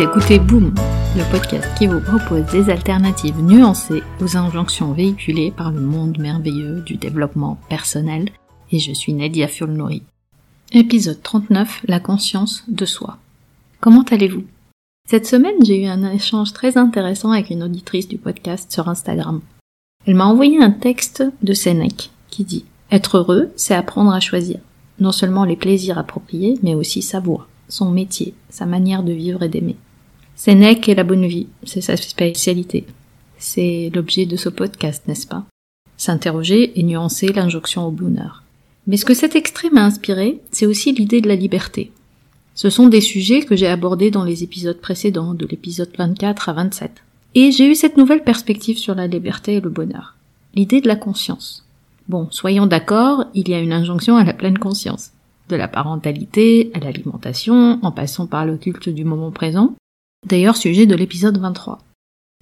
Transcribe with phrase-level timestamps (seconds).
[0.00, 0.74] écoutez Boom,
[1.16, 6.80] le podcast qui vous propose des alternatives nuancées aux injonctions véhiculées par le monde merveilleux
[6.80, 8.30] du développement personnel.
[8.70, 10.02] Et je suis Nadia Fulnori.
[10.72, 13.18] Épisode 39, la conscience de soi.
[13.80, 14.44] Comment allez-vous?
[15.08, 19.40] Cette semaine, j'ai eu un échange très intéressant avec une auditrice du podcast sur Instagram.
[20.06, 24.58] Elle m'a envoyé un texte de Sénèque qui dit Être heureux, c'est apprendre à choisir
[25.00, 29.42] non seulement les plaisirs appropriés, mais aussi sa voix, son métier, sa manière de vivre
[29.42, 29.76] et d'aimer.
[30.34, 32.86] Sénèque et la bonne vie, c'est sa spécialité.
[33.38, 35.44] C'est l'objet de ce podcast, n'est-ce pas?
[35.96, 38.42] S'interroger et nuancer l'injonction au bonheur.
[38.86, 41.92] Mais ce que cet extrait m'a inspiré, c'est aussi l'idée de la liberté.
[42.54, 46.52] Ce sont des sujets que j'ai abordés dans les épisodes précédents, de l'épisode 24 à
[46.52, 46.90] 27.
[47.34, 50.16] Et j'ai eu cette nouvelle perspective sur la liberté et le bonheur.
[50.54, 51.64] L'idée de la conscience.
[52.08, 55.12] Bon, soyons d'accord, il y a une injonction à la pleine conscience.
[55.52, 59.74] De la parentalité à l'alimentation, en passant par le culte du moment présent.
[60.26, 61.78] D'ailleurs, sujet de l'épisode 23.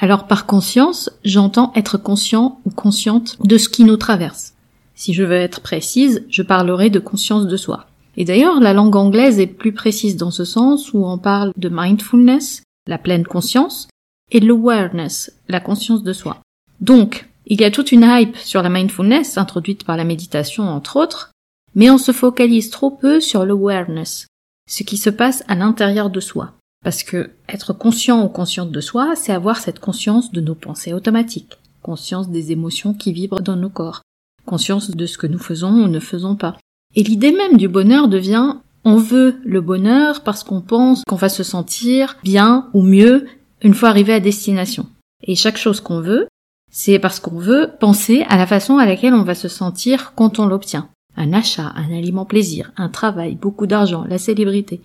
[0.00, 4.54] Alors par conscience, j'entends être conscient ou consciente de ce qui nous traverse.
[4.96, 7.86] Si je veux être précise, je parlerai de conscience de soi.
[8.16, 11.68] Et d'ailleurs, la langue anglaise est plus précise dans ce sens où on parle de
[11.72, 13.86] mindfulness, la pleine conscience,
[14.32, 16.38] et l'awareness, la conscience de soi.
[16.80, 20.96] Donc, il y a toute une hype sur la mindfulness, introduite par la méditation entre
[20.96, 21.30] autres,
[21.76, 24.26] mais on se focalise trop peu sur l'awareness,
[24.68, 26.54] ce qui se passe à l'intérieur de soi.
[26.82, 30.92] Parce que être conscient ou consciente de soi, c'est avoir cette conscience de nos pensées
[30.92, 34.02] automatiques, conscience des émotions qui vibrent dans nos corps,
[34.44, 36.56] conscience de ce que nous faisons ou ne faisons pas.
[36.94, 41.28] Et l'idée même du bonheur devient on veut le bonheur parce qu'on pense qu'on va
[41.28, 43.26] se sentir bien ou mieux
[43.60, 44.86] une fois arrivé à destination.
[45.24, 46.28] Et chaque chose qu'on veut,
[46.70, 50.38] c'est parce qu'on veut penser à la façon à laquelle on va se sentir quand
[50.38, 50.88] on l'obtient.
[51.16, 54.80] Un achat, un aliment plaisir, un travail, beaucoup d'argent, la célébrité.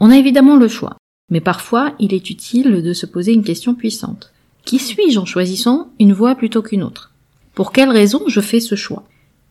[0.00, 0.96] On a évidemment le choix.
[1.30, 4.32] Mais parfois, il est utile de se poser une question puissante.
[4.64, 7.12] Qui suis-je en choisissant une voie plutôt qu'une autre?
[7.54, 9.04] Pour quelle raison je fais ce choix?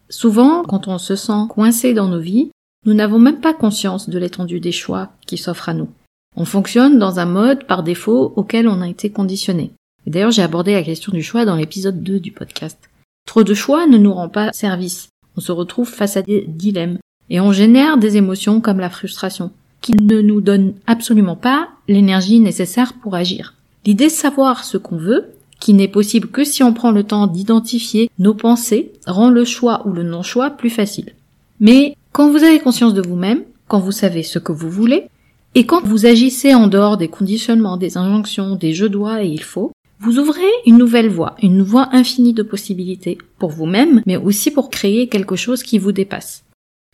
[0.09, 2.51] Souvent, quand on se sent coincé dans nos vies,
[2.85, 5.89] nous n'avons même pas conscience de l'étendue des choix qui s'offrent à nous.
[6.35, 9.71] On fonctionne dans un mode par défaut auquel on a été conditionné.
[10.05, 12.77] D'ailleurs, j'ai abordé la question du choix dans l'épisode 2 du podcast.
[13.25, 15.09] Trop de choix ne nous rend pas service.
[15.37, 16.97] On se retrouve face à des dilemmes.
[17.29, 19.51] Et on génère des émotions comme la frustration,
[19.81, 23.55] qui ne nous donnent absolument pas l'énergie nécessaire pour agir.
[23.85, 25.25] L'idée de savoir ce qu'on veut,
[25.59, 29.87] qui n'est possible que si on prend le temps d'identifier nos pensées, rend le choix
[29.87, 31.13] ou le non-choix plus facile.
[31.59, 35.07] Mais quand vous avez conscience de vous-même, quand vous savez ce que vous voulez,
[35.55, 39.41] et quand vous agissez en dehors des conditionnements, des injonctions, des je dois et il
[39.41, 39.71] faut,
[40.05, 44.69] vous ouvrez une nouvelle voie, une voie infinie de possibilités pour vous-même, mais aussi pour
[44.69, 46.43] créer quelque chose qui vous dépasse.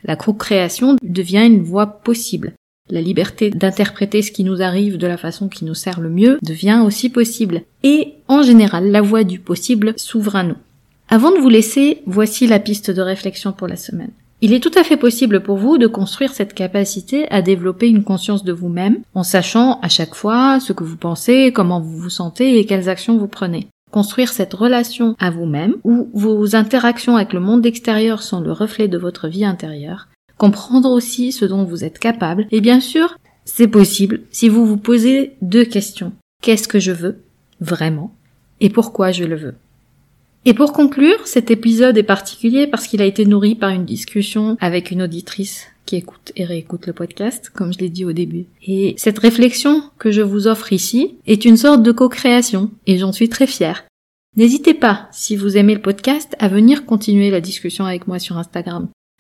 [0.06, 2.54] La co-création devient une voie possible.
[2.90, 6.40] La liberté d'interpréter ce qui nous arrive de la façon qui nous sert le mieux
[6.42, 7.64] devient aussi possible.
[7.84, 10.58] Et, en général, la voie du possible s'ouvre à nous.
[11.10, 14.12] Avant de vous laisser, voici la piste de réflexion pour la semaine.
[14.44, 18.04] Il est tout à fait possible pour vous de construire cette capacité à développer une
[18.04, 22.10] conscience de vous-même en sachant à chaque fois ce que vous pensez, comment vous vous
[22.10, 23.68] sentez et quelles actions vous prenez.
[23.92, 28.88] Construire cette relation à vous-même où vos interactions avec le monde extérieur sont le reflet
[28.88, 30.08] de votre vie intérieure.
[30.38, 32.48] Comprendre aussi ce dont vous êtes capable.
[32.50, 36.14] Et bien sûr, c'est possible si vous vous posez deux questions.
[36.42, 37.22] Qu'est-ce que je veux
[37.60, 38.12] vraiment?
[38.60, 39.54] Et pourquoi je le veux?
[40.46, 44.58] Et pour conclure, cet épisode est particulier parce qu'il a été nourri par une discussion
[44.60, 48.46] avec une auditrice qui écoute et réécoute le podcast, comme je l'ai dit au début.
[48.66, 53.12] Et cette réflexion que je vous offre ici est une sorte de co-création, et j'en
[53.12, 53.86] suis très fière.
[54.38, 58.38] N'hésitez pas, si vous aimez le podcast, à venir continuer la discussion avec moi sur
[58.38, 58.88] Instagram.